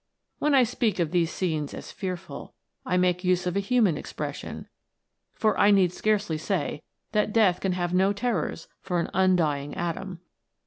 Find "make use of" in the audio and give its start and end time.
2.97-3.55